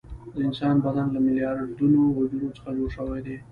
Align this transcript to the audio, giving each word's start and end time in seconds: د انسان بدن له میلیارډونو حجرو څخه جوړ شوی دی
د 0.33 0.35
انسان 0.47 0.75
بدن 0.85 1.07
له 1.15 1.19
میلیارډونو 1.25 2.01
حجرو 2.17 2.53
څخه 2.57 2.69
جوړ 2.77 2.89
شوی 2.97 3.19
دی 3.25 3.37